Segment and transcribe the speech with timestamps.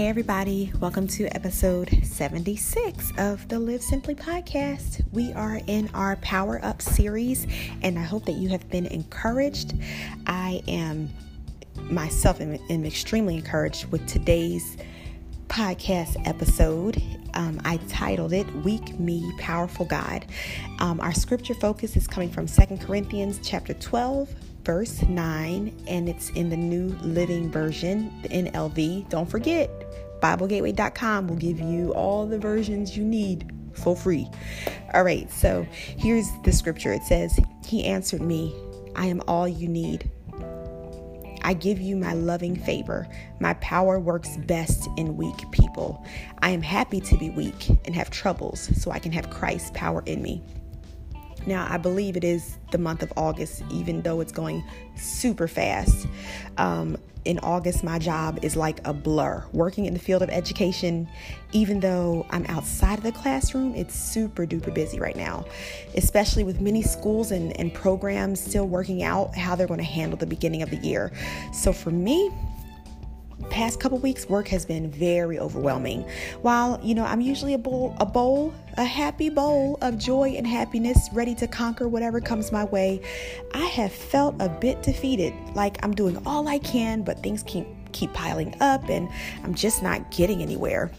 [0.00, 5.04] Hey, everybody, welcome to episode 76 of the Live Simply podcast.
[5.12, 7.46] We are in our Power Up series,
[7.82, 9.74] and I hope that you have been encouraged.
[10.26, 11.10] I am
[11.76, 14.78] myself am, am extremely encouraged with today's
[15.48, 17.02] podcast episode.
[17.34, 20.24] Um, I titled it Weak Me, Powerful God.
[20.78, 26.30] Um, our scripture focus is coming from Second Corinthians chapter 12, verse 9, and it's
[26.30, 29.08] in the New Living Version, the NLV.
[29.10, 29.70] Don't forget,
[30.20, 34.28] BibleGateway.com will give you all the versions you need for free.
[34.94, 38.54] All right, so here's the scripture it says, He answered me,
[38.96, 40.10] I am all you need.
[41.42, 43.08] I give you my loving favor.
[43.40, 46.04] My power works best in weak people.
[46.40, 50.02] I am happy to be weak and have troubles so I can have Christ's power
[50.06, 50.42] in me.
[51.46, 54.62] Now, I believe it is the month of August, even though it's going
[54.96, 56.06] super fast.
[56.58, 59.44] Um, in August, my job is like a blur.
[59.52, 61.08] Working in the field of education,
[61.52, 65.44] even though I'm outside of the classroom, it's super duper busy right now,
[65.96, 70.18] especially with many schools and, and programs still working out how they're going to handle
[70.18, 71.12] the beginning of the year.
[71.52, 72.30] So for me,
[73.60, 76.00] past couple weeks work has been very overwhelming
[76.40, 80.46] while you know i'm usually a bowl a bowl a happy bowl of joy and
[80.46, 82.98] happiness ready to conquer whatever comes my way
[83.52, 87.66] i have felt a bit defeated like i'm doing all i can but things keep
[87.92, 89.10] keep piling up and
[89.44, 90.90] i'm just not getting anywhere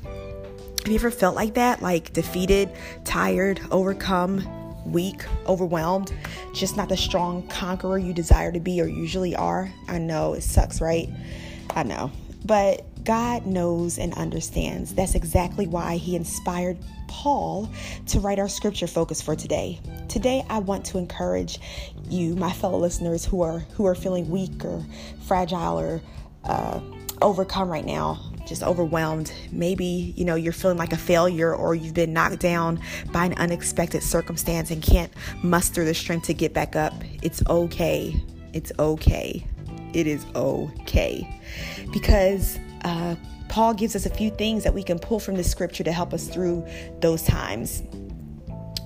[0.83, 2.69] have you ever felt like that like defeated
[3.05, 4.47] tired overcome
[4.83, 6.11] weak, overwhelmed,
[6.55, 9.71] just not the strong conqueror you desire to be or usually are.
[9.87, 11.07] I know it sucks, right?
[11.75, 12.11] I know.
[12.45, 14.93] But God knows and understands.
[14.93, 17.69] That's exactly why He inspired Paul
[18.07, 19.79] to write our scripture focus for today.
[20.07, 21.59] Today, I want to encourage
[22.09, 24.83] you, my fellow listeners who are who are feeling weak or
[25.25, 26.01] fragile or
[26.43, 26.79] uh,
[27.21, 29.31] overcome right now, just overwhelmed.
[29.51, 32.79] Maybe you know you're feeling like a failure, or you've been knocked down
[33.11, 35.11] by an unexpected circumstance and can't
[35.43, 36.93] muster the strength to get back up.
[37.21, 38.15] It's okay.
[38.53, 39.45] It's okay
[39.93, 41.27] it is okay.
[41.91, 43.15] Because uh,
[43.49, 46.13] Paul gives us a few things that we can pull from the scripture to help
[46.13, 46.65] us through
[46.99, 47.83] those times.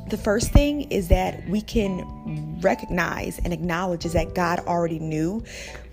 [0.10, 5.44] The first thing is that we can recognize and acknowledge is that God already knew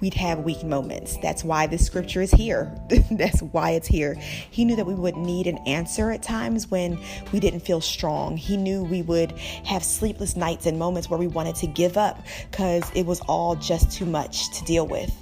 [0.03, 1.17] we'd have weak moments.
[1.23, 2.75] That's why this scripture is here.
[3.13, 4.15] That's why it's here.
[4.51, 6.99] He knew that we would need an answer at times when
[7.33, 8.37] we didn't feel strong.
[8.37, 9.33] He knew we would
[9.65, 12.21] have sleepless nights and moments where we wanted to give up
[12.51, 15.15] because it was all just too much to deal with.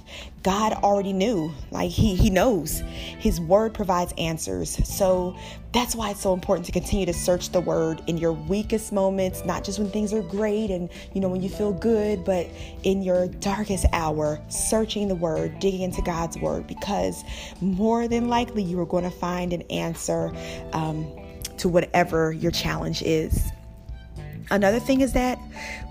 [0.43, 1.53] God already knew.
[1.69, 2.79] Like he he knows.
[3.19, 4.79] His word provides answers.
[4.87, 5.35] So
[5.71, 9.45] that's why it's so important to continue to search the word in your weakest moments,
[9.45, 12.47] not just when things are great and you know when you feel good, but
[12.83, 17.25] in your darkest hour, searching the word, digging into God's word because
[17.59, 20.31] more than likely you are going to find an answer
[20.71, 21.05] um,
[21.57, 23.51] to whatever your challenge is.
[24.51, 25.39] Another thing is that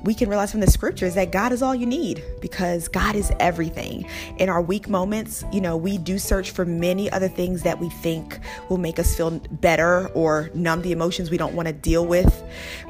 [0.05, 3.33] we can realize from the scriptures that God is all you need because God is
[3.41, 4.07] everything.
[4.37, 7.89] In our weak moments, you know, we do search for many other things that we
[7.89, 8.39] think
[8.69, 12.43] will make us feel better or numb the emotions we don't want to deal with,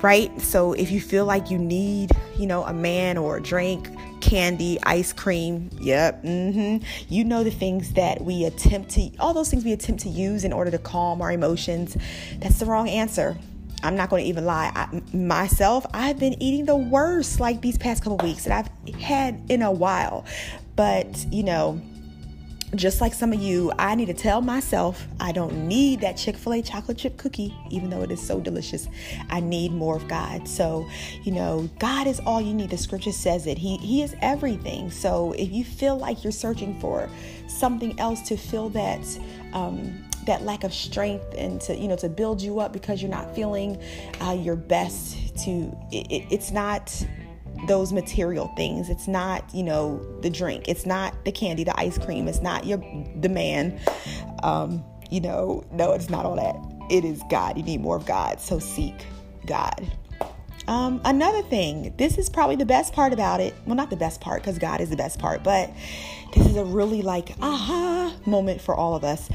[0.03, 0.41] right?
[0.41, 3.89] So if you feel like you need, you know, a man or a drink,
[4.21, 6.85] candy, ice cream, yep, mm-hmm.
[7.09, 10.43] You know the things that we attempt to, all those things we attempt to use
[10.43, 11.97] in order to calm our emotions.
[12.41, 13.39] That's the wrong answer.
[13.83, 14.71] I'm not going to even lie.
[14.75, 19.41] I, myself, I've been eating the worst like these past couple weeks that I've had
[19.49, 20.25] in a while.
[20.77, 21.81] But, you know,
[22.75, 26.37] just like some of you, I need to tell myself I don't need that Chick
[26.37, 28.89] fil A chocolate chip cookie, even though it is so delicious.
[29.29, 30.47] I need more of God.
[30.47, 30.89] So,
[31.23, 32.71] you know, God is all you need.
[32.71, 33.59] The scripture says it.
[33.59, 34.91] He, he is everything.
[34.91, 37.09] So if you feel like you're searching for
[37.49, 39.05] something else to fill that,
[39.53, 43.11] um, that lack of strength and to you know to build you up because you're
[43.11, 43.83] not feeling
[44.21, 47.05] uh, your best to it, it's not
[47.67, 48.89] those material things.
[48.89, 50.69] It's not you know the drink.
[50.69, 52.29] It's not the candy the ice cream.
[52.29, 52.79] It's not your
[53.21, 53.81] the man.
[54.45, 56.57] Um you know no it's not all that.
[56.91, 57.57] It is god.
[57.57, 58.41] You need more of god.
[58.41, 59.07] So seek
[59.47, 59.91] god
[60.71, 63.55] um, another thing, this is probably the best part about it.
[63.67, 65.69] Well, not the best part because God is the best part, but
[66.33, 69.29] this is a really like aha moment for all of us.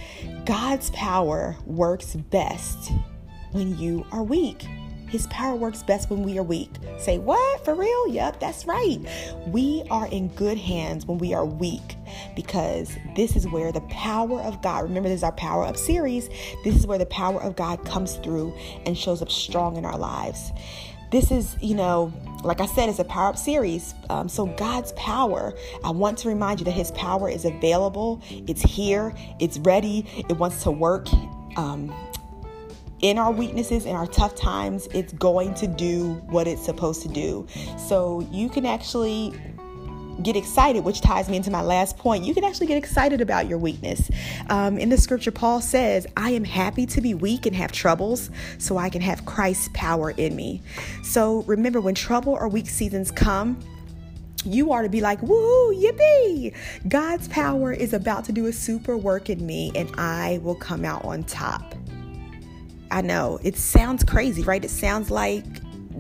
[0.46, 2.94] God's power works best
[3.52, 4.66] when you are weak.
[5.16, 6.72] His power works best when we are weak.
[6.98, 7.64] Say, what?
[7.64, 8.10] For real?
[8.10, 9.00] Yep, that's right.
[9.48, 11.96] We are in good hands when we are weak
[12.36, 16.28] because this is where the power of God, remember, this is our Power Up series.
[16.66, 18.54] This is where the power of God comes through
[18.86, 20.52] and shows up strong in our lives.
[21.14, 22.12] This is, you know,
[22.44, 23.96] like I said, it's a power up series.
[24.10, 28.62] Um, so, God's power, I want to remind you that His power is available, it's
[28.62, 31.08] here, it's ready, it wants to work.
[31.56, 31.96] Um,
[33.06, 37.08] in our weaknesses, in our tough times, it's going to do what it's supposed to
[37.08, 37.46] do.
[37.78, 39.32] So, you can actually
[40.24, 42.24] get excited, which ties me into my last point.
[42.24, 44.10] You can actually get excited about your weakness.
[44.50, 48.32] Um, in the scripture, Paul says, I am happy to be weak and have troubles
[48.58, 50.64] so I can have Christ's power in me.
[51.04, 53.60] So remember, when trouble or weak seasons come,
[54.46, 56.56] you are to be like, woo, yippee!
[56.88, 60.86] God's power is about to do a super work in me, and I will come
[60.86, 61.75] out on top.
[62.96, 64.64] I know it sounds crazy, right?
[64.64, 65.44] It sounds like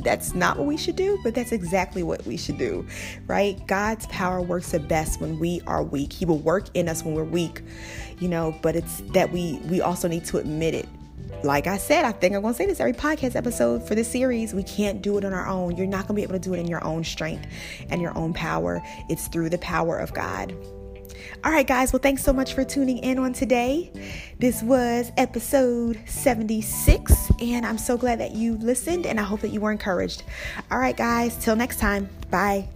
[0.01, 2.87] that's not what we should do, but that's exactly what we should do,
[3.27, 3.59] right?
[3.67, 6.13] God's power works the best when we are weak.
[6.13, 7.63] He will work in us when we're weak,
[8.19, 10.87] you know, but it's that we we also need to admit it.
[11.43, 14.09] Like I said, I think I'm going to say this every podcast episode for this
[14.09, 14.53] series.
[14.53, 15.75] We can't do it on our own.
[15.75, 17.45] You're not going to be able to do it in your own strength
[17.89, 18.81] and your own power.
[19.09, 20.55] It's through the power of God.
[21.43, 21.93] All right, guys.
[21.93, 23.91] Well, thanks so much for tuning in on today.
[24.39, 29.49] This was episode 76, and I'm so glad that you listened, and I hope that
[29.49, 30.23] you were encouraged.
[30.71, 31.35] All right, guys.
[31.37, 32.09] Till next time.
[32.29, 32.67] Bye.